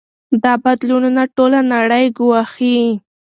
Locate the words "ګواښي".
2.17-2.79